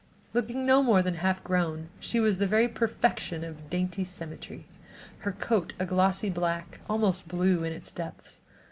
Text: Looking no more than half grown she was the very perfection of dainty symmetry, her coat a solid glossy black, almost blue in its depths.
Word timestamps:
Looking 0.33 0.65
no 0.65 0.81
more 0.81 1.03
than 1.03 1.13
half 1.13 1.43
grown 1.43 1.89
she 1.99 2.19
was 2.19 2.37
the 2.37 2.47
very 2.47 2.67
perfection 2.67 3.43
of 3.43 3.69
dainty 3.69 4.03
symmetry, 4.03 4.65
her 5.19 5.31
coat 5.31 5.73
a 5.73 5.83
solid 5.83 5.89
glossy 5.89 6.29
black, 6.31 6.79
almost 6.89 7.27
blue 7.27 7.63
in 7.63 7.71
its 7.71 7.91
depths. 7.91 8.41